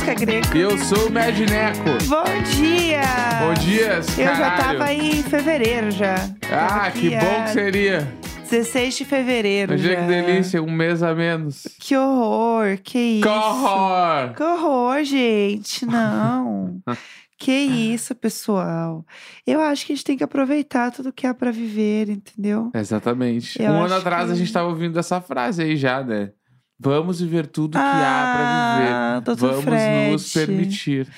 [0.00, 0.56] Jéssica Greco.
[0.56, 1.84] Eu sou o Medneco.
[2.08, 3.02] Bom dia!
[3.40, 6.14] Bom dia, Eu já tava em fevereiro já.
[6.40, 8.14] Tava Ah, que bom a que seria.
[8.50, 10.00] 16 de fevereiro Imagina já.
[10.00, 11.66] que delícia, um mês a menos.
[11.78, 13.22] Que horror, que isso.
[13.22, 14.34] Que horror!
[14.34, 15.84] Que horror, gente.
[15.86, 16.80] Não.
[17.38, 19.04] que isso, pessoal.
[19.46, 22.70] Eu acho que a gente tem que aproveitar tudo que há pra viver, entendeu?
[22.74, 23.62] Exatamente.
[23.62, 26.30] Eu um ano atrás que- a gente tava ouvindo essa frase aí já, né?
[26.82, 28.92] Vamos viver tudo que há pra viver.
[28.94, 30.12] Ah, Vamos Fred.
[30.12, 31.08] nos permitir.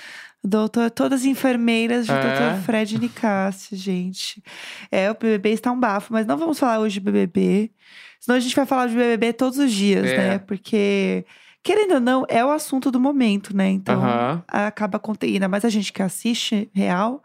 [0.44, 2.20] Doutor, todas as enfermeiras de É.
[2.56, 2.62] Dr.
[2.64, 4.42] Fred Nicásio, gente.
[4.90, 7.70] É, o BBB está um bafo, mas não vamos falar hoje de BBB.
[8.18, 10.16] Senão a gente vai falar de BBB todos os dias, É.
[10.16, 10.38] né?
[10.38, 11.24] Porque,
[11.62, 13.69] querendo ou não, é o assunto do momento, né?
[13.69, 14.42] Então, Aham.
[14.48, 15.34] acaba acontecendo.
[15.34, 17.22] Ainda mais a gente que assiste real,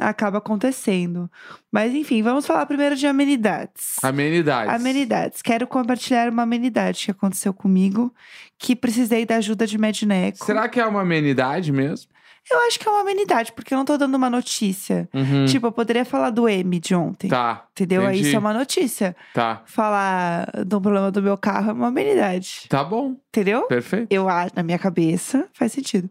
[0.00, 1.30] acaba acontecendo.
[1.70, 3.96] Mas, enfim, vamos falar primeiro de amenidades.
[4.02, 4.74] Amenidades.
[4.74, 5.42] Amenidades.
[5.42, 8.12] Quero compartilhar uma amenidade que aconteceu comigo,
[8.58, 10.44] que precisei da ajuda de Medneco.
[10.44, 12.10] Será que é uma amenidade mesmo?
[12.48, 15.08] Eu acho que é uma amenidade, porque eu não tô dando uma notícia.
[15.14, 15.46] Uhum.
[15.46, 17.28] Tipo, eu poderia falar do M de ontem.
[17.28, 17.66] Tá.
[17.72, 18.02] Entendeu?
[18.02, 18.26] Aí entendi.
[18.28, 19.16] Isso é uma notícia.
[19.32, 19.62] Tá.
[19.66, 22.62] Falar do problema do meu carro é uma amenidade.
[22.68, 23.16] Tá bom.
[23.28, 23.62] Entendeu?
[23.68, 24.08] Perfeito.
[24.10, 26.10] Eu acho, na minha cabeça, faz sentido.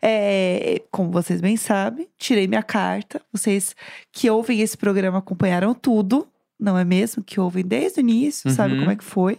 [0.00, 3.20] É, como vocês bem sabem, tirei minha carta.
[3.32, 3.74] Vocês
[4.12, 7.22] que ouvem esse programa acompanharam tudo, não é mesmo?
[7.22, 8.80] Que ouvem desde o início, sabe Uhum.
[8.80, 9.38] como é que foi.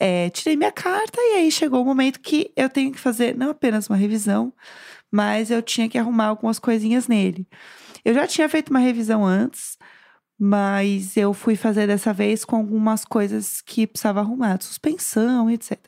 [0.00, 3.50] É, tirei minha carta e aí chegou o momento que eu tenho que fazer não
[3.50, 4.52] apenas uma revisão,
[5.10, 7.46] mas eu tinha que arrumar algumas coisinhas nele.
[8.04, 9.76] Eu já tinha feito uma revisão antes,
[10.38, 15.78] mas eu fui fazer dessa vez com algumas coisas que precisava arrumar, suspensão, etc.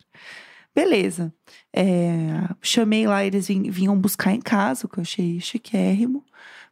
[0.75, 1.33] Beleza.
[1.75, 6.25] É, chamei lá, eles vin- vinham buscar em casa, o que eu achei chiquérrimo.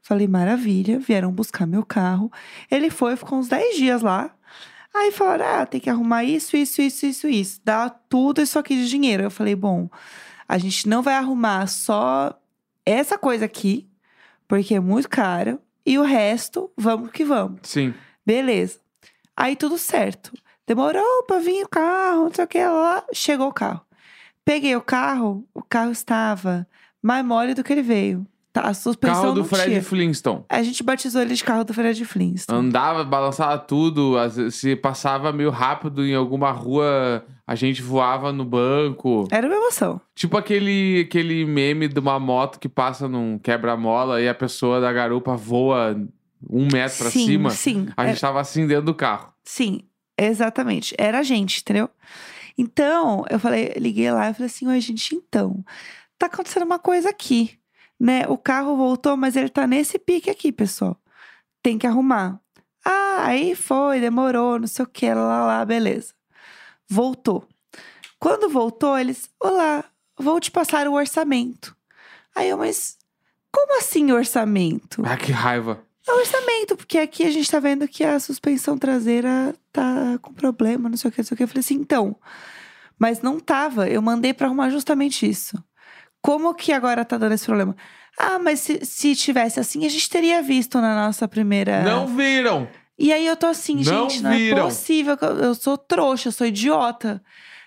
[0.02, 2.30] Falei, maravilha, vieram buscar meu carro.
[2.70, 4.34] Ele foi, ficou uns 10 dias lá.
[4.94, 7.60] Aí falaram, ah, tem que arrumar isso, isso, isso, isso, isso.
[7.64, 9.22] Dá tudo isso aqui de dinheiro.
[9.22, 9.88] Eu falei, bom,
[10.48, 12.36] a gente não vai arrumar só
[12.84, 13.88] essa coisa aqui,
[14.48, 15.60] porque é muito caro.
[15.86, 17.60] E o resto, vamos que vamos.
[17.62, 17.94] Sim.
[18.26, 18.80] Beleza.
[19.36, 20.32] Aí tudo certo.
[20.66, 23.04] Demorou pra vir o carro, não sei o que lá.
[23.12, 23.80] Chegou o carro.
[24.44, 26.66] Peguei o carro, o carro estava
[27.02, 28.26] mais mole do que ele veio.
[28.52, 29.82] Tá, a suspensão Carro do não Fred tinha.
[29.82, 30.44] Flintstone.
[30.48, 32.66] A gente batizou ele de carro do Fred Flintstone.
[32.66, 34.16] Andava, balançava tudo.
[34.50, 39.28] Se passava meio rápido em alguma rua, a gente voava no banco.
[39.30, 40.00] Era uma emoção.
[40.16, 44.92] Tipo aquele, aquele meme de uma moto que passa num quebra-mola e a pessoa da
[44.92, 45.96] garupa voa
[46.48, 47.50] um metro pra sim, cima.
[47.50, 47.88] sim.
[47.96, 49.32] A é- gente tava assim dentro do carro.
[49.44, 49.82] Sim,
[50.18, 50.94] exatamente.
[50.98, 51.88] Era a gente, entendeu?
[52.58, 55.64] Então, eu falei, liguei lá e falei assim: Oi, gente, então,
[56.18, 57.52] tá acontecendo uma coisa aqui,
[58.00, 58.26] né?
[58.26, 60.96] O carro voltou, mas ele tá nesse pique aqui, pessoal.
[61.62, 62.40] Tem que arrumar.
[62.82, 66.14] Ah, aí foi, demorou, não sei o que, lá, lá, lá, beleza.
[66.88, 67.46] Voltou.
[68.18, 69.84] Quando voltou, eles, olá,
[70.18, 71.76] vou te passar o orçamento.
[72.34, 72.96] Aí eu, mas
[73.52, 75.02] como assim orçamento?
[75.04, 75.84] Ah, que raiva.
[76.08, 80.88] É orçamento, porque aqui a gente tá vendo que a suspensão traseira tá com problema,
[80.88, 81.42] não sei o que, não sei o que.
[81.42, 82.16] Eu falei assim, então.
[82.98, 85.62] Mas não tava, eu mandei pra arrumar justamente isso.
[86.22, 87.74] Como que agora tá dando esse problema?
[88.18, 91.82] Ah, mas se, se tivesse assim, a gente teria visto na nossa primeira.
[91.82, 92.68] Não viram.
[92.98, 95.16] E aí eu tô assim, Não gente, não é possível.
[95.16, 97.22] que Eu, sou trouxa, eu sou idiota.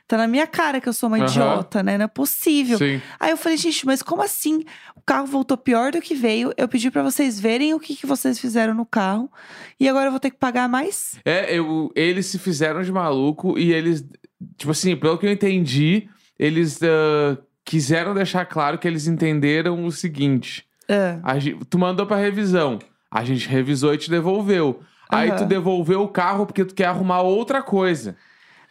[0.07, 1.25] Tá na minha cara que eu sou uma Aham.
[1.27, 1.97] idiota, né?
[1.97, 2.77] Não é possível.
[2.77, 3.01] Sim.
[3.19, 4.63] Aí eu falei, gente, mas como assim?
[4.95, 6.53] O carro voltou pior do que veio.
[6.55, 9.31] Eu pedi pra vocês verem o que, que vocês fizeram no carro.
[9.79, 11.15] E agora eu vou ter que pagar mais?
[11.25, 14.05] É, eu, eles se fizeram de maluco e eles,
[14.57, 19.91] tipo assim, pelo que eu entendi, eles ah, quiseram deixar claro que eles entenderam o
[19.91, 22.79] seguinte: Ah, a gen- tu mandou pra revisão,
[23.11, 24.81] a gente revisou e te devolveu.
[25.09, 28.15] Aí tu devolveu o carro porque tu quer arrumar outra coisa.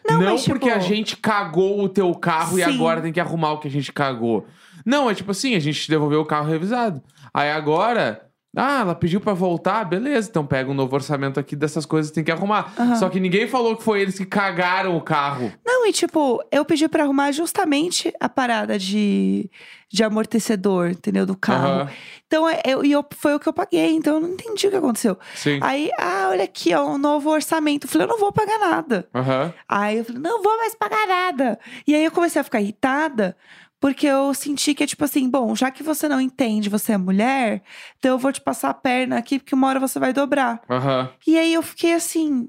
[0.09, 2.75] Não, Não, mas, porque tipo- a gente cagou o teu carro e Sim.
[2.75, 4.45] agora tem que arrumar o que a gente cagou.
[4.85, 7.01] Não, é tipo assim, a gente devolveu o carro revisado.
[7.33, 8.21] Aí agora,
[8.57, 12.17] ah, ela pediu pra voltar, beleza, então pega um novo orçamento aqui dessas coisas que
[12.17, 12.73] tem que arrumar.
[12.79, 12.97] Aham.
[12.97, 15.53] Só que ninguém falou que foi eles que cagaram o carro.
[15.65, 19.51] Não, e tipo, eu pedi pra arrumar justamente a parada de,
[19.91, 21.25] de amortecedor, entendeu?
[21.27, 21.67] Do carro.
[21.83, 21.89] Aham,
[22.27, 24.71] Então, é- eu, e eu, foi o que eu paguei, então eu não entendi o
[24.71, 25.19] que aconteceu.
[25.35, 25.59] sim.
[25.63, 27.87] Aí, ah, olha aqui, ó, um novo orçamento.
[27.87, 29.09] Eu falei, eu não vou pagar nada.
[29.15, 29.53] Aham.
[29.69, 31.59] Aí eu falei, não vou mais pagar nada.
[31.87, 33.37] E aí eu comecei a ficar irritada,
[33.83, 36.97] porque eu senti que é tipo assim, bom, já que você não entende, você é
[36.97, 37.65] mulher,
[37.99, 40.63] então eu vou te passar a perna aqui, porque uma hora você vai dobrar.
[40.71, 41.11] Aham.
[41.27, 42.47] E aí eu fiquei assim,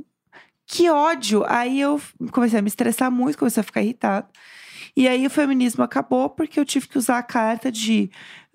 [0.68, 1.44] que ódio.
[1.48, 2.00] Aí eu
[2.32, 4.28] comecei a me estressar muito, comecei a ficar irritada.
[4.96, 8.12] E aí o feminismo acabou porque eu tive que usar a carta de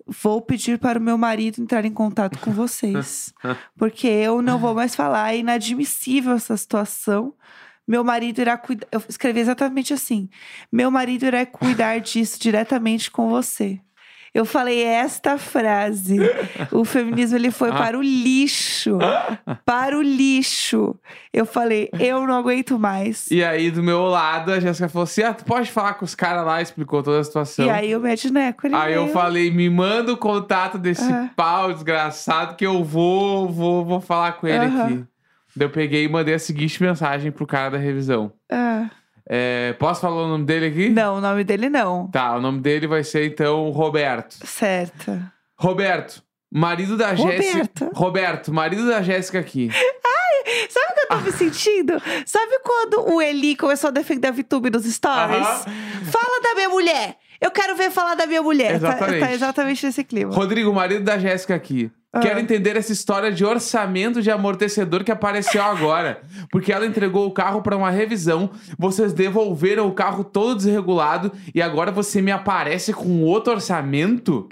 [0.07, 3.33] vou pedir para o meu marido entrar em contato com vocês.
[3.77, 5.33] porque eu não vou mais falar.
[5.33, 7.33] É inadmissível essa situação.
[7.89, 8.87] Meu marido irá cuidar.
[8.91, 10.29] Eu escrevi exatamente assim.
[10.71, 13.79] Meu marido irá cuidar disso diretamente com você.
[14.31, 16.17] Eu falei esta frase.
[16.71, 18.99] O feminismo ele foi para o lixo.
[19.65, 20.95] Para o lixo.
[21.33, 23.25] Eu falei, eu não aguento mais.
[23.31, 26.13] E aí, do meu lado, a Jéssica falou assim: ah, tu pode falar com os
[26.13, 27.65] caras lá, explicou toda a situação.
[27.65, 29.13] E aí o Medineco, ele Aí eu veio.
[29.15, 31.31] falei, me manda o contato desse Ah.
[31.35, 34.83] pau desgraçado que eu vou, vou, vou falar com ele Aham.
[34.85, 35.03] aqui.
[35.59, 38.31] Daí eu peguei e mandei a seguinte mensagem pro cara da revisão.
[38.49, 38.89] Ah,
[39.29, 40.89] É, posso falar o nome dele aqui?
[40.89, 42.07] não, o nome dele não.
[42.09, 44.37] Tá, o nome dele vai ser então Roberto.
[44.47, 45.21] Certo.
[45.57, 47.57] Roberto, marido da Jéssica.
[47.57, 47.89] Roberto.
[47.93, 49.69] Roberto, marido da Jéssica aqui.
[50.69, 51.17] Sabe o que eu tô Ah.
[51.21, 52.01] me sentindo?
[52.25, 55.45] Sabe quando o Eli começou a defender a VTube nos stories?
[55.45, 55.65] Aham.
[56.05, 57.17] Fala da minha mulher!
[57.41, 58.69] Eu quero ver falar da minha mulher.
[58.71, 59.19] Tá- Exatamente.
[59.19, 60.33] Tá, exatamente nesse clima.
[60.33, 61.91] Rodrigo, marido da Jéssica aqui.
[62.11, 62.19] Ah.
[62.21, 66.21] Quero entender essa história de orçamento de amortecedor que apareceu agora.
[66.51, 71.61] Porque ela entregou o carro para uma revisão, vocês devolveram o carro todo desregulado e
[71.61, 74.47] agora você me aparece com outro orçamento?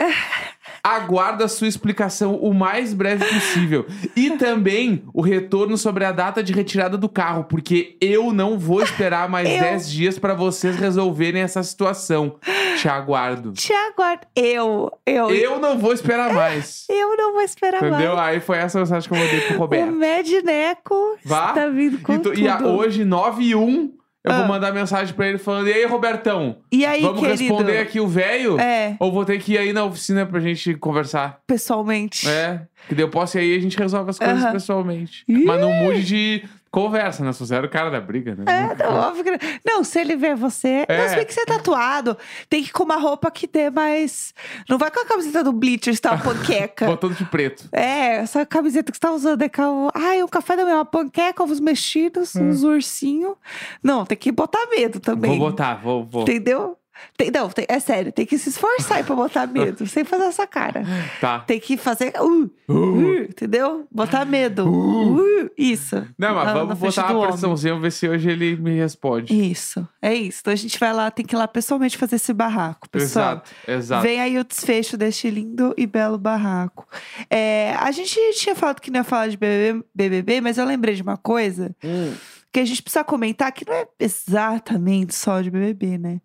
[0.95, 3.85] Aguardo a sua explicação o mais breve possível.
[4.15, 8.81] E também o retorno sobre a data de retirada do carro, porque eu não vou
[8.81, 12.35] esperar mais Eu- 10 dias para vocês resolverem essa situação.
[12.77, 13.53] Te aguardo.
[13.53, 13.97] Tiago,
[14.35, 16.85] eu, eu, Eu não vou esperar mais.
[16.89, 18.15] eu não vou esperar Entendeu?
[18.15, 18.35] mais.
[18.35, 19.91] Aí foi essa mensagem que eu mandei pro O Roberto.
[19.91, 21.49] Medineco Vá.
[21.49, 22.39] está vindo com E, tu- tudo.
[22.39, 23.91] e a- hoje, 9 e 1,
[24.27, 24.37] eu Ah.
[24.39, 26.57] vou mandar mensagem pra ele falando: E aí, Robertão?
[26.71, 27.39] E aí, vamos querido?
[27.39, 28.59] responder aqui o velho?
[28.59, 31.39] É, Ou vou ter que ir aí na oficina pra gente conversar?
[31.47, 32.27] pessoalmente.
[32.29, 32.61] É.
[32.87, 34.51] Que daí eu posso ir aí e a gente resolve as coisas Aham.
[34.53, 35.23] pessoalmente.
[35.27, 35.43] Ih.
[35.45, 36.43] Mas não mude de
[36.77, 37.33] conversa, né?
[37.33, 38.43] Sou zero cara da briga, né?
[38.47, 39.83] É, não, óbvio que não.
[39.83, 40.85] Se ele ver você.
[40.87, 41.01] É.
[41.01, 42.15] Não, se bem que você é tatuado.
[42.49, 44.33] Tem que ir com uma roupa que dê mais.
[44.69, 46.11] Não vai com a camiseta do Bleachers, tá?
[46.13, 46.85] Uma panqueca.
[46.87, 47.67] Botando de preto.
[47.71, 49.89] É, essa camiseta que você tá usando é cal...
[49.93, 53.35] Ai, um café da manhã, uma panqueca, ovos mexidos, uns ursinhos.
[53.81, 55.31] Não, tem que botar medo também.
[55.31, 55.39] Hum.
[55.39, 56.21] Vou botar, vou, vou.
[56.21, 56.77] Entendeu?
[57.15, 60.45] Tem- não, tem- é sério, tem que se esforçar pra botar medo, sem fazer essa
[60.47, 60.83] cara.
[61.19, 61.39] Tá.
[61.39, 62.13] Tem que fazer.
[62.19, 63.87] Uh, uh, entendeu?
[63.91, 64.69] Botar medo.
[64.69, 65.95] Uh, isso.
[66.17, 69.33] Não, mas Na- na vamos frente botar uma pressãozinha, ver se hoje ele me responde.
[69.33, 70.39] Isso, é isso.
[70.41, 73.33] Então a gente vai lá, tem que ir lá pessoalmente fazer esse barraco, pessoal.
[73.33, 74.03] Exato, exato.
[74.03, 76.87] Vem aí o desfecho deste lindo e belo barraco.
[77.29, 80.95] É, a gente tinha falado que não ia falar de BBB, BBB, mas eu lembrei
[80.95, 82.13] de uma coisa Hum.
[82.51, 86.21] que a gente precisa comentar, que não é exatamente só de BBB, né?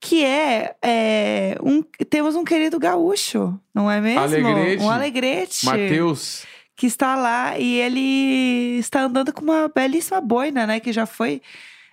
[0.00, 4.20] Que é, é, um, temos um querido gaúcho, não é mesmo?
[4.20, 4.82] Alegrete.
[4.82, 5.66] Um alegrete.
[5.66, 6.44] Matheus.
[6.76, 10.78] Que está lá e ele está andando com uma belíssima boina, né?
[10.78, 11.40] Que já foi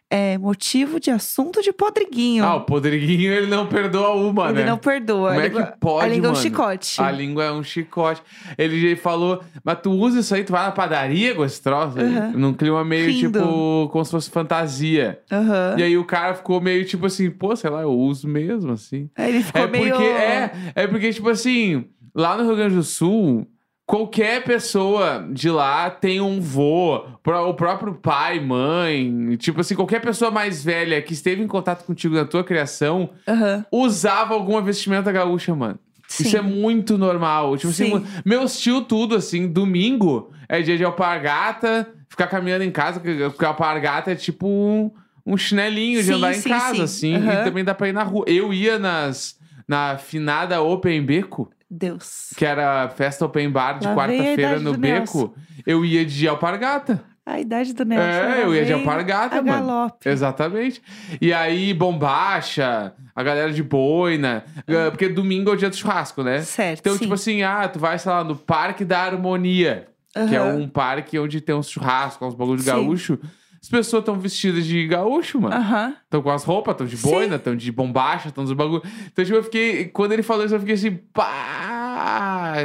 [0.10, 2.44] é, motivo de assunto de podriguinho.
[2.46, 4.66] Ah, o Podriguinho, ele não perdoa uma, ele né?
[4.66, 5.30] não perdoa.
[5.30, 6.44] Como a é língua- que pode, A língua é um mano?
[6.44, 7.02] chicote.
[7.02, 8.22] A língua é um chicote.
[8.58, 11.98] Ele falou, mas tu usa isso aí, tu vai na padaria com esse troço?
[12.00, 12.32] aí?" Uhum.
[12.34, 13.40] Num clima meio, Rindo.
[13.40, 15.20] tipo, como se fosse fantasia.
[15.32, 15.76] Aham.
[15.80, 19.10] E aí o cara ficou meio, tipo assim, pô, sei lá, eu uso mesmo, assim.
[19.16, 19.90] Aí ele ficou É meio.
[19.90, 23.48] porque, é, é porque, tipo assim, lá no Rio Grande do Sul,
[23.94, 30.32] qualquer pessoa de lá tem um vô, o próprio pai, mãe, tipo assim, qualquer pessoa
[30.32, 33.64] mais velha que esteve em contato contigo na tua criação, Aham.
[33.72, 35.78] usava alguma vestimenta gaúcha, mano.
[36.08, 36.24] Sim.
[36.24, 37.56] Isso é muito normal.
[37.56, 37.90] Tipo assim, Sim.
[37.92, 43.46] mu- meus tio tudo, assim, domingo é dia de alpargata, ficar caminhando em casa, porque
[43.46, 44.90] alpargata é tipo um,
[45.24, 47.14] um chinelinho de Sim, andar sim, em casa, sim.
[47.14, 47.16] assim.
[47.28, 47.42] Aham.
[47.42, 48.26] E também dá pra ir na rua.
[48.28, 52.30] Eu ia nas, na finada Open Beco, Deus.
[52.38, 55.36] que era festa open bar de Lá vem a quarta-feira idade no do Beco.
[55.66, 57.04] Eu ia de alpargata.
[57.26, 58.06] A idade do Nelson.
[58.06, 59.66] É, eu ia de vem alpargata, a mano.
[59.68, 60.10] galope.
[60.10, 60.82] Exatamente.
[61.22, 64.44] E aí, bombacha, a galera de boina.
[64.68, 66.42] eh, Porque domingo é o dia do churrasco, né?
[66.42, 66.80] Certo.
[66.82, 67.00] Então, sim.
[67.00, 70.56] tipo assim, ah, tu vai, sei lá, no Parque da Harmonia, que é Aham.
[70.58, 72.72] um parque onde tem uns churrascos, uns bagulho de Sim.
[72.72, 73.18] gaúcho.
[73.62, 75.56] As pessoas estão vestidas de gaúcho, mano.
[75.56, 75.96] Aham.
[76.04, 77.10] Estão com as roupas, estão de Sim.
[77.10, 78.84] boina, estão de bombacha, estão dos bagulho.
[79.10, 79.86] Então, tipo, eu fiquei.
[79.86, 81.63] Quando ele falou isso, eu fiquei assim, pá!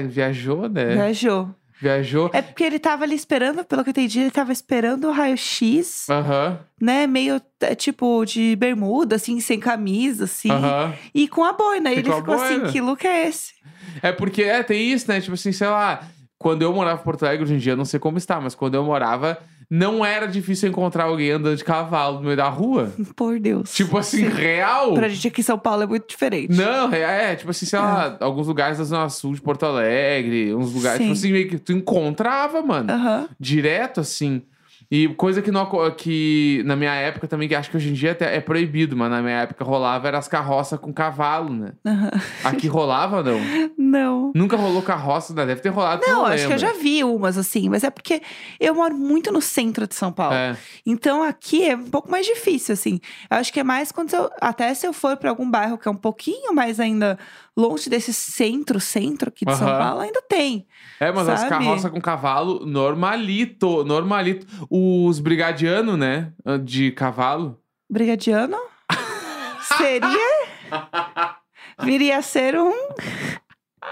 [0.09, 0.95] Viajou, né?
[0.95, 1.55] Viajou.
[1.81, 2.31] Viajou.
[2.33, 6.09] É porque ele tava ali esperando, pelo que eu entendi, ele tava esperando o raio-x,
[6.11, 7.07] Aham, né?
[7.07, 10.49] Meio é, tipo de bermuda, assim, sem camisa, assim.
[11.15, 11.93] E com a boina.
[11.93, 12.73] E ele ficou assim: boina.
[12.73, 13.53] que look é esse?
[14.03, 15.21] É porque, é, tem isso, né?
[15.21, 16.03] Tipo assim, sei lá,
[16.37, 18.57] quando eu morava em Porto Alegre, hoje em dia eu não sei como está, mas
[18.57, 19.39] quando eu morava,
[19.71, 22.93] não era difícil encontrar alguém andando de cavalo no meio da rua.
[23.15, 23.73] Por Deus.
[23.75, 24.29] Tipo assim, Sim.
[24.29, 24.95] real.
[24.95, 26.57] Pra gente aqui em São Paulo é muito diferente.
[26.57, 30.55] Não, é, é, tipo assim, sei lá, alguns lugares da Zona Sul de Porto Alegre,
[30.55, 31.05] uns lugares, Sim.
[31.05, 32.91] tipo assim, meio que tu encontrava, mano.
[32.91, 33.29] Aham.
[33.39, 34.43] Direto, assim.
[34.91, 38.13] E coisa que, não, que na minha época também, que acho que hoje em dia
[38.13, 41.73] até é proibido, mas na minha época rolava, era as carroças com cavalo, né?
[41.85, 42.11] aham.
[42.43, 43.39] Aqui rolava, não?
[43.89, 44.33] Não.
[44.35, 45.47] Nunca rolou carroça, né?
[45.47, 46.59] Deve ter rolado, Não, não acho que eu lembra.
[46.59, 48.21] já vi umas assim, mas é porque
[48.61, 50.35] eu moro muito no centro de São Paulo.
[50.35, 50.57] É.
[50.85, 53.01] Então aqui é um pouco mais difícil, assim.
[53.31, 54.31] Eu acho que é mais quando eu.
[54.41, 57.19] Até se eu for pra algum bairro que é um pouquinho mais ainda
[57.57, 59.79] longe desse centro, centro aqui de São Aham.
[59.79, 60.67] Paulo, ainda tem.
[61.01, 61.51] É, mas as Sabe?
[61.51, 64.47] carroças com cavalo, normalito, normalito.
[64.71, 66.33] Os brigadianos, né,
[66.65, 67.59] de cavalo.
[67.91, 68.59] Brigadiano?
[69.79, 70.49] Seria?
[71.83, 72.73] Viria a ser um.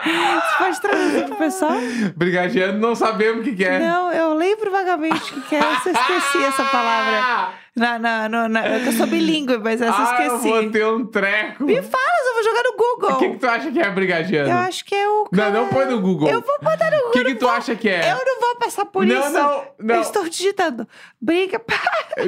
[0.05, 1.73] Você pode traduzir pro pessoal?
[2.17, 3.79] Brigadiano não sabemos o que, que é.
[3.79, 5.59] Não, eu lembro vagamente o que, que é.
[5.61, 7.19] Eu só esqueci essa palavra.
[7.21, 10.49] Ah, Na, na, no- na- eu sou bilíngue, mas essa eu ah, eu esqueci.
[10.49, 11.65] vou ter um treco.
[11.65, 13.17] Me fala, eu vou jogar no O Google.
[13.19, 14.51] que, que tu acha que é brigadiano?
[14.51, 15.29] Eu acho que é o.
[15.31, 16.29] Não, cara- não põe no Google.
[16.29, 17.13] Eu vou botar no O Google.
[17.13, 18.13] que, que tu acha que é?
[18.13, 19.31] Eu não vou passar por não, isso.
[19.31, 19.95] não, não.
[19.97, 20.87] Eu estou digitando.
[21.21, 21.61] Briga.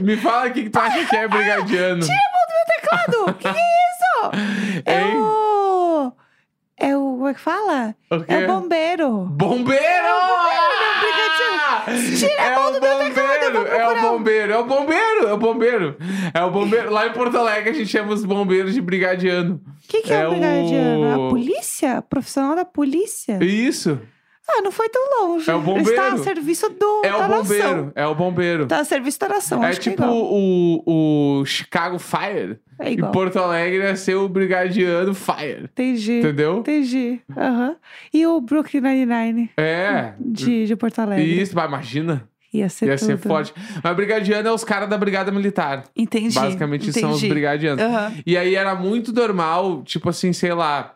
[0.02, 2.00] Me fala o que, que tu acha que é brigadiano.
[2.02, 2.66] Tira a mão do meu
[3.16, 3.30] teclado.
[3.30, 3.98] O que, que é isso?
[7.28, 7.30] É.
[7.30, 7.30] É.
[7.30, 7.94] Como é que fala?
[8.26, 9.10] É o bombeiro.
[9.26, 9.82] Bombeiro!
[12.18, 15.28] Tira é o do meu teclado, eu vou bombeiro, é o bombeiro, é o bombeiro,
[15.28, 15.96] é o bombeiro.
[16.34, 16.90] É o bombeiro.
[16.90, 19.60] Lá em Porto Alegre a gente chama os bombeiros de brigadiano.
[19.84, 21.00] O que, que é, É o brigadiano?
[21.22, 22.02] o- A polícia?
[22.02, 23.38] Profissional da polícia?
[23.42, 23.98] Isso,
[24.50, 25.50] Ah, não foi tão longe.
[25.50, 25.90] É o bombeiro.
[25.90, 27.92] Está a serviço do, é da o bombeiro, nação.
[27.94, 28.62] é o bombeiro.
[28.62, 29.62] Está a serviço da nação.
[29.62, 30.82] É que tipo é o,
[31.40, 32.58] o Chicago Fire.
[32.78, 33.10] É igual.
[33.12, 35.64] Porto Alegre é ser o brigadiano Fire.
[35.64, 36.20] Entendi.
[36.20, 36.58] Entendeu?
[36.58, 37.20] Entendi.
[37.36, 37.76] Aham.
[38.14, 40.14] E o Brooklyn Nine-Nine É.
[40.18, 41.40] de, de Porto Alegre?
[41.40, 42.26] Isso, imagina.
[42.54, 43.06] Ia ser Ia tudo.
[43.06, 43.52] ser forte.
[43.84, 45.84] Mas brigadiano é os caras da Brigada Militar.
[45.94, 46.34] Entendi.
[46.34, 47.00] Basicamente entendi.
[47.00, 47.82] são os brigadianos.
[47.84, 48.14] Aham.
[48.24, 50.94] E aí era muito normal, tipo assim, sei lá,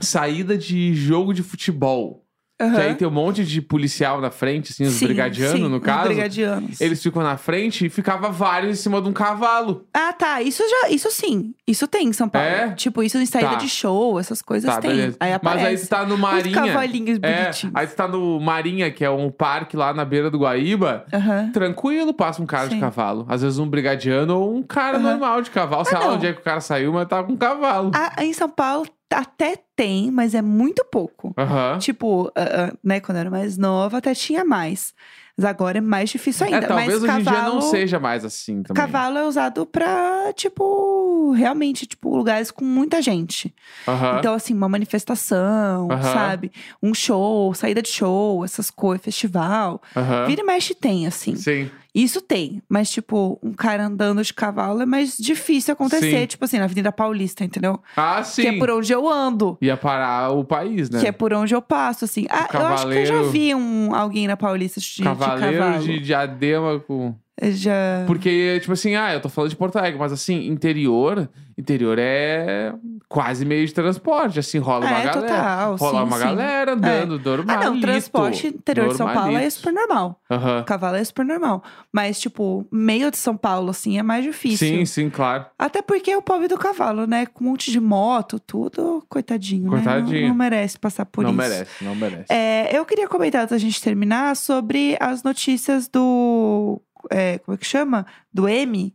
[0.00, 2.22] saída de jogo de futebol.
[2.58, 5.76] Que aí tem um monte de policial na frente, assim, os Sim, brigadianos, sim, no
[5.76, 6.04] os caso.
[6.08, 6.80] brigadianos.
[6.80, 9.86] Eles ficam na frente e ficava vários em cima de um cavalo.
[9.92, 10.40] Ah, tá.
[10.40, 11.54] Isso já, isso sim.
[11.66, 12.48] Isso tem em São Paulo.
[12.48, 12.70] É?
[12.72, 13.54] Tipo, isso em saída Tá.
[13.56, 14.90] de show, essas coisas Tá, tem.
[14.90, 15.16] beleza.
[15.20, 16.54] Aí Mas aí tu tá no Marinha.
[16.54, 20.38] cavalinhos É, aí tu tá no Marinha, que é um parque lá na beira do
[20.38, 21.04] Guaíba.
[21.12, 21.50] Aham.
[21.52, 22.80] Tranquilo, passa um cara de Sim.
[22.80, 23.26] cavalo.
[23.28, 25.10] Às vezes um brigadiano ou um cara Aham.
[25.10, 25.84] normal de cavalo.
[25.84, 26.14] Sei Ah, lá não.
[26.14, 27.90] onde é que o cara saiu, mas tá com um cavalo.
[27.94, 31.32] Ah, em São Paulo até tem, mas é muito pouco.
[31.38, 31.78] Aham.
[31.78, 34.94] Tipo, ah, né, quando eu era mais nova, até tinha mais.
[35.38, 36.58] Mas agora é mais difícil ainda.
[36.58, 38.82] É, talvez mas hoje em dia não cavalo- seja mais assim também.
[38.82, 43.54] Cavalo é usado pra, tipo, realmente, tipo, lugares com muita gente.
[43.86, 44.16] Aham.
[44.18, 46.02] Então, assim, uma manifestação, Aham.
[46.02, 46.50] sabe?
[46.82, 49.80] Um show, saída de show, essas coisas, festival.
[50.26, 51.36] Vira e mexe tem, assim.
[51.36, 51.70] Sim.
[51.96, 52.62] Isso tem.
[52.68, 56.20] Mas, tipo, um cara andando de cavalo é mais difícil acontecer.
[56.20, 56.26] Sim.
[56.26, 57.80] Tipo assim, na Avenida Paulista, entendeu?
[57.96, 58.42] Ah, sim.
[58.42, 59.56] Que é por onde eu ando.
[59.62, 61.00] Ia parar o país, né?
[61.00, 62.26] Que é por onde eu passo, assim.
[62.28, 65.82] Ah, eu acho que eu já vi um, alguém na Paulista de, de Cavaleiro cavalo.
[65.82, 67.14] de diadema com.
[67.42, 68.04] Já...
[68.06, 72.74] Porque, tipo assim, ah, eu tô falando de Porto Alegre, mas assim, interior, interior é
[73.08, 74.38] quase meio de transporte.
[74.38, 75.20] Assim, rola uma é, galera.
[75.20, 75.76] total.
[75.76, 76.22] rola sim, uma sim.
[76.24, 77.64] galera andando, Ah, normal.
[77.64, 80.20] não, transporte interior de São Paulo é super normal.
[80.30, 80.64] Aham.
[80.64, 81.62] Cavalo é super normal.
[81.92, 84.66] Mas, tipo, meio de São Paulo, assim, é mais difícil.
[84.66, 85.46] Sim, sim, claro.
[85.58, 87.26] Até porque é o pobre do cavalo, né?
[87.26, 89.76] Com um monte de moto, tudo, coitadinho, né?
[89.78, 90.20] Coitadinho.
[90.22, 91.38] Não, não merece passar por não isso.
[91.38, 92.26] merece, não merece.
[92.32, 96.80] É, eu queria comentar, antes da gente terminar, sobre as notícias do.
[97.10, 98.04] é, como é que chama?
[98.32, 98.94] Do M.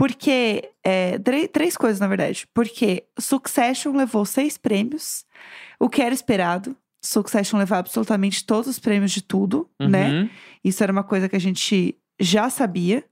[0.00, 0.70] Porque.
[0.82, 1.18] é,
[1.52, 2.48] três coisas, na verdade.
[2.54, 5.26] Porque Succession levou seis prêmios,
[5.78, 6.74] o que era esperado.
[7.02, 10.10] Succession levar absolutamente todos os prêmios de tudo, né?
[10.10, 10.30] Uhum.
[10.64, 13.04] Isso era uma coisa que a gente já sabia.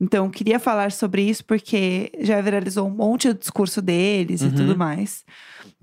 [0.00, 4.48] Então, queria falar sobre isso porque já viralizou um monte de discurso deles Uhum.
[4.48, 5.24] e tudo mais.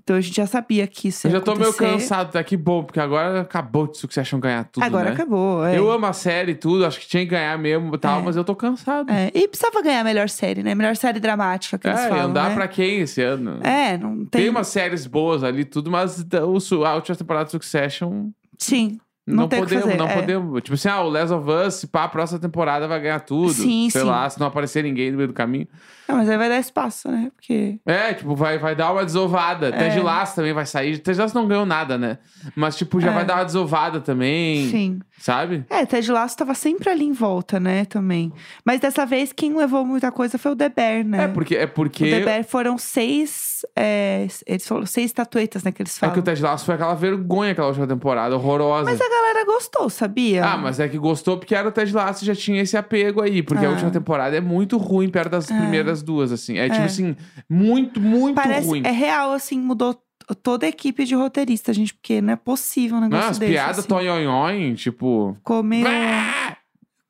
[0.02, 1.92] Então, a gente já sabia que isso Eu ia já tô meio acontecer.
[1.94, 2.42] cansado, tá?
[2.44, 5.10] Que bom, porque agora acabou de Succession ganhar tudo, Agora né?
[5.10, 5.66] acabou.
[5.66, 5.76] É.
[5.76, 8.22] Eu amo a série e tudo, acho que tinha que ganhar mesmo e tal, É.
[8.22, 9.10] mas eu tô cansado.
[9.10, 10.76] É, E precisava ganhar a melhor série, né?
[10.76, 12.54] Melhor série dramática que eles É, falam, andar né?
[12.54, 13.58] pra quem esse ano?
[13.64, 14.42] É, não tem...
[14.42, 19.48] Tem umas séries boas ali, tudo, mas a última temporada de Succession Sim, não, Não
[19.48, 20.14] podemos, não é.
[20.14, 20.62] podemos.
[20.62, 23.52] Tipo assim, ah, o Last of Us, se pá, a próxima temporada vai ganhar tudo.
[23.52, 24.06] Sim, Sei sim.
[24.06, 25.66] lá, se não aparecer ninguém no meio do caminho.
[26.08, 27.32] Não, mas aí vai dar espaço, né?
[27.34, 27.80] Porque...
[27.84, 29.70] É, tipo, vai, vai dar uma desovada.
[29.70, 29.72] É.
[29.72, 30.98] Ted Lasso também vai sair.
[30.98, 32.18] Ted Lasso não ganhou nada, né?
[32.54, 33.14] Mas, tipo, já É.
[33.14, 34.70] vai dar uma desovada também.
[34.70, 35.00] Sim.
[35.18, 35.64] Sabe?
[35.68, 37.84] É, Ted Lasso tava sempre ali em volta, né?
[37.86, 38.32] Também.
[38.64, 41.24] Mas dessa vez, quem levou muita coisa foi o The Bear, né?
[41.24, 41.56] É porque.
[41.56, 43.55] É O The porque Bear foram seis...
[43.76, 45.72] é, eles falaram seis estatuetas, né?
[45.72, 46.12] Que eles é falam.
[46.14, 48.84] que o Ted Lasso foi aquela vergonha aquela última temporada, horrorosa.
[48.90, 50.44] Mas a galera gostou, sabia?
[50.44, 53.22] Ah, mas é que gostou porque era o Ted Lasso e já tinha esse apego
[53.22, 53.42] aí.
[53.42, 53.72] Porque a Ah.
[53.72, 56.58] última temporada é muito ruim perto das primeiras duas, assim.
[56.58, 56.84] É tipo É.
[56.86, 57.16] assim,
[57.48, 58.66] muito, muito Parece...
[58.66, 58.82] ruim.
[58.84, 59.96] É real, assim, mudou
[60.42, 61.94] toda a equipe de roteirista, gente.
[61.94, 63.52] Porque não é possível um negócio Não, as desse.
[63.52, 63.88] piadas assim.
[63.88, 65.34] tonhonhon, tipo.
[65.38, 65.84] Ficou meio...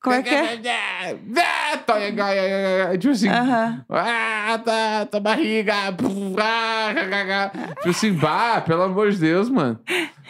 [0.01, 0.57] Como é que é?
[2.97, 3.29] Tipo assim.
[3.29, 3.85] Aham.
[3.89, 5.73] Ah, tá, tá barriga.
[6.39, 9.79] Ah, tipo assim, bah, pelo amor de Deus, mano.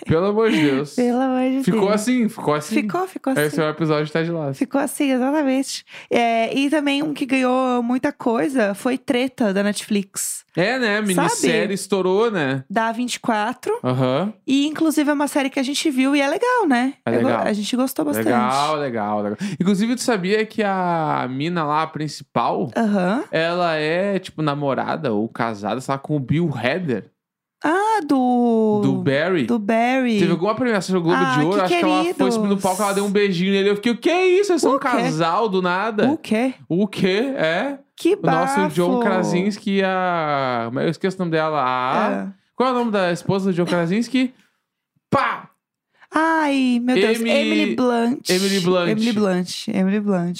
[0.05, 0.95] Pelo amor de Deus.
[0.95, 1.93] Pelo amor de Ficou Deus.
[1.93, 2.75] assim, ficou assim.
[2.75, 3.41] Ficou, ficou assim.
[3.41, 4.57] Esse é o episódio de Ted Lasso.
[4.57, 5.85] Ficou assim, exatamente.
[6.09, 10.45] É, e também um que ganhou muita coisa foi Treta, da Netflix.
[10.55, 11.01] É, né?
[11.01, 12.63] Minissérie estourou, né?
[12.69, 13.79] Da 24.
[13.83, 14.33] Aham.
[14.45, 16.93] E, inclusive, é uma série que a gente viu e é legal, né?
[17.05, 17.41] É Eu legal.
[17.45, 18.25] A gente gostou bastante.
[18.25, 19.37] Legal, legal, legal.
[19.67, 23.25] Inclusive, tu sabia que a mina lá, a principal, Aham.
[23.29, 27.11] ela é, tipo, namorada ou casada, sei lá, com o Bill Hader,
[27.61, 28.79] Ah, do...
[28.81, 29.45] do Barry.
[29.45, 30.19] Do Barry.
[30.19, 32.33] Teve alguma premiação do Globo Ah, de Ouro, que acho que ela foi queridos.
[32.35, 33.71] subir no palco, ela deu um beijinho nele.
[33.71, 34.53] Eu fiquei, o que é isso?
[34.53, 34.87] Eles são O um quê?
[34.87, 36.07] casal do nada.
[36.09, 36.53] O quê?
[36.69, 37.33] O quê?
[37.35, 37.79] É?
[37.93, 38.73] Que O nosso bafo.
[38.75, 40.69] John Krasinski e a...
[40.75, 41.61] Eu esqueço o nome dela.
[41.61, 42.11] A...
[42.11, 42.27] É.
[42.55, 44.33] Qual é o nome da esposa do John Krasinski?
[45.09, 45.46] Pá!
[46.19, 47.19] Ai, meu Deus.
[47.19, 48.29] Emily- Emily Blunt.
[48.29, 48.89] Emily Blunt.
[48.89, 49.67] Emily Blunt.
[49.67, 50.39] Emily Blunt.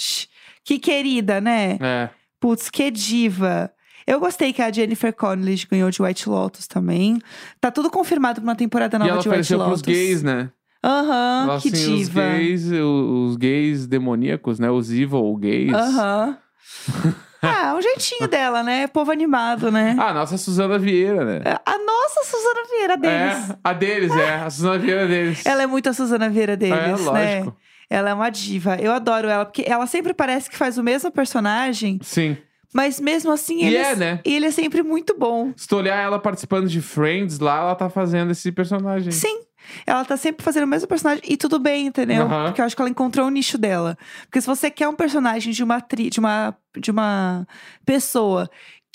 [0.64, 1.78] Que querida, né?
[1.80, 2.10] É.
[2.40, 3.70] Putz, que diva.
[4.06, 7.20] Eu gostei que a Jennifer Connelly ganhou de White Lotus também.
[7.60, 9.82] Tá tudo confirmado pra uma temporada E nova ela de White Lotus.
[9.82, 10.50] pros gays, né?
[10.82, 12.22] Aham, Ela, que assim, os diva.
[12.22, 14.70] gays, o- os gays demoníacos, né?
[14.70, 15.72] Os evil gays.
[15.72, 16.38] Aham.
[17.42, 18.86] ah, o jeitinho dela, né?
[18.86, 19.96] Povo animado, né?
[19.98, 21.40] Ah, a nossa Suzana Vieira, né?
[21.64, 23.50] A nossa Suzana Vieira deles.
[23.50, 24.34] É, a deles, é.
[24.36, 25.46] A Suzana Vieira deles.
[25.46, 26.96] Ela é muito a Suzana Vieira deles, É, né?
[26.96, 27.56] lógico.
[27.90, 28.76] Ela é uma diva.
[28.76, 32.36] Eu adoro ela, porque ela sempre parece que faz o mesmo personagem, Sim.
[32.74, 34.20] mas mesmo assim E ele, é, né?
[34.24, 35.52] ele é sempre muito bom.
[35.56, 39.10] Se tu olhar ela participando de Friends lá, ela tá fazendo esse personagem.
[39.10, 39.40] Sim.
[39.86, 42.24] Ela tá sempre fazendo o mesmo personagem e tudo bem, entendeu?
[42.24, 42.46] Aham.
[42.46, 43.96] Porque eu acho que ela encontrou o nicho dela.
[44.22, 47.46] Porque se você quer um personagem de uma de uma de uma
[47.84, 48.48] pessoa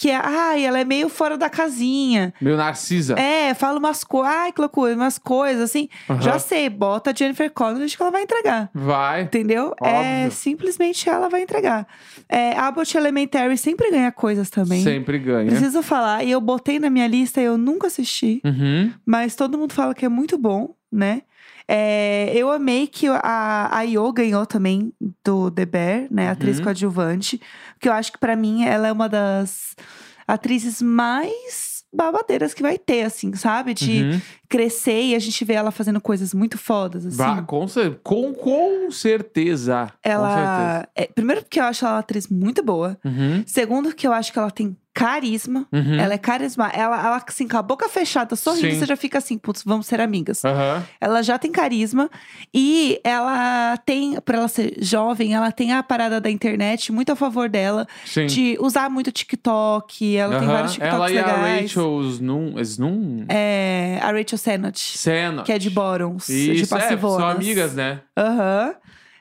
[0.04, 2.34] que é, ai, ela é meio fora da casinha.
[2.42, 3.18] Meio Narcisa.
[3.18, 5.88] É, fala umas coisas, ai, que loucura, umas coisas assim.
[6.20, 8.70] Já sei, bota a Jennifer Connelly que ela vai entregar.
[8.74, 9.22] Vai.
[9.22, 9.74] Entendeu?
[9.82, 10.32] É Óbvio.
[10.32, 11.88] simplesmente ela vai entregar.
[12.28, 14.84] É, Abbott Elementary sempre ganha coisas também.
[14.84, 15.50] Sempre ganha.
[15.50, 18.92] Preciso falar, e eu botei na minha lista, eu nunca assisti, Uhum.
[19.06, 21.22] mas todo mundo fala que é muito bom, né?
[21.68, 24.92] É, eu amei que a, a Io ganhou também
[25.24, 26.30] do The Bear, né?
[26.30, 26.64] Atriz Uhum.
[26.66, 27.40] coadjuvante.
[27.80, 29.76] Que eu acho que pra mim ela é uma das
[30.28, 33.74] atrizes mais babadeiras que vai ter, assim, sabe?
[33.76, 34.22] De Uhum.
[34.50, 37.18] crescer e a gente vê ela fazendo coisas muito fodas, assim.
[37.18, 37.68] Vá, com,
[38.04, 38.92] com, com certeza.
[38.92, 39.90] Com certeza.
[40.04, 40.88] Ela.
[40.96, 42.98] é, primeiro, porque eu acho ela uma atriz muito boa.
[43.06, 43.44] Uhum.
[43.46, 45.68] Segundo, que eu acho que ela tem carisma.
[45.72, 45.96] Uhum.
[46.00, 46.70] Ela é carisma.
[46.70, 48.80] Ela, ela, assim, com a boca fechada, sorrindo, Sim.
[48.80, 50.46] você já fica assim, putz, vamos ser amigas.
[50.46, 50.84] Aham.
[51.02, 52.10] Ela já tem carisma
[52.54, 57.16] e ela tem, por ela ser jovem, ela tem a parada da internet muito a
[57.16, 58.28] favor dela, Sim.
[58.28, 60.16] de usar muito TikTok.
[60.16, 60.54] Ela tem Aham.
[60.54, 61.62] vários TikToks Ela e a legais.
[61.62, 62.60] Rachel Snum.
[62.60, 63.26] Snum?
[63.30, 65.44] É, a Rachel Sennott, Senna.
[65.44, 68.02] que é de Borons, de Isso, é, são amigas, né?
[68.18, 68.76] Aham.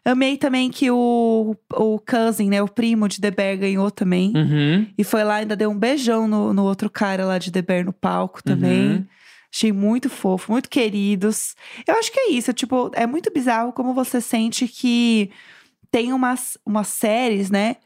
[0.05, 2.61] Amei também que o, o cousin, né?
[2.61, 4.33] O primo de The Bear ganhou também.
[4.35, 4.87] Uhum.
[4.99, 7.85] E foi lá, ainda deu um beijão no, no outro cara lá de The Bear
[7.85, 8.91] no palco também.
[8.91, 9.07] Uhum.
[9.55, 11.55] Achei muito fofo, muito queridos.
[11.87, 15.31] Eu acho que é isso, tipo, é muito bizarro como você sente que
[15.91, 17.77] tem umas, umas séries, né?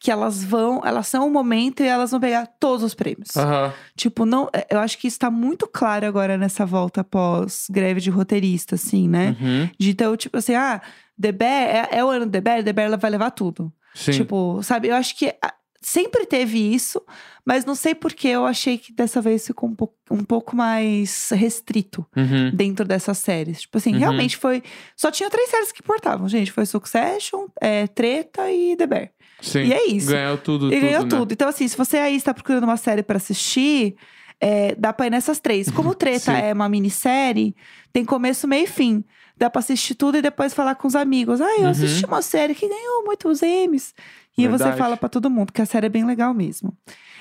[0.00, 3.36] Que elas vão, elas são um momento e elas vão pegar todos os prêmios.
[3.36, 3.72] Aham.
[3.94, 8.08] Tipo, não, eu acho que isso tá muito claro agora nessa volta pós greve de
[8.08, 9.36] roteirista, assim, né?
[9.38, 9.70] Uhum.
[9.78, 10.80] De então, tipo assim, ah,
[11.20, 13.72] The Bear, é, é o ano do The Bear ela vai levar tudo.
[13.94, 14.12] Sim.
[14.12, 15.52] Tipo, sabe, eu acho que ah,
[15.82, 17.02] sempre teve isso,
[17.44, 20.54] mas não sei por que eu achei que dessa vez ficou um pouco, um pouco
[20.54, 22.50] mais restrito Uhum.
[22.54, 23.62] dentro dessas séries.
[23.62, 23.98] Tipo assim, Uhum.
[23.98, 24.62] realmente foi.
[24.96, 26.52] Só tinha três séries que importavam, gente.
[26.52, 29.10] Foi Succession, é, Treta e The Bear.
[29.40, 29.60] Sim.
[29.64, 30.10] E é isso.
[30.10, 31.08] Ganhou tudo, e tudo, ganhou né?
[31.08, 31.32] tudo.
[31.32, 33.96] Então, assim, se você aí está procurando uma série pra assistir,
[34.38, 35.70] é, dá pra ir nessas três.
[35.70, 37.56] Como Treta é uma minissérie,
[37.92, 39.02] tem começo, meio e fim.
[39.40, 41.40] Dá pra assistir tudo e depois falar com os amigos.
[41.40, 41.70] Ah, eu Uhum.
[41.70, 43.94] assisti uma série que ganhou muitos M's.
[44.36, 44.76] E aí você Verdade.
[44.78, 46.76] fala pra todo mundo, que a série é bem legal mesmo.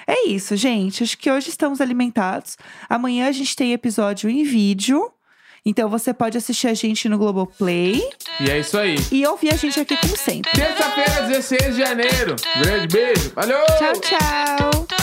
[0.05, 1.03] É isso, gente.
[1.03, 2.57] Acho que hoje estamos alimentados.
[2.89, 5.09] Amanhã a gente tem episódio em vídeo.
[5.65, 8.01] Então você pode assistir a gente no Globoplay
[8.39, 8.95] E é isso aí.
[9.11, 10.51] e ouvir a gente aqui como sempre.
[10.51, 12.35] Terça-feira, 16 de janeiro.
[12.61, 13.31] Grande beijo.
[13.35, 13.65] Valeu!
[13.77, 14.98] Tchau, tchau!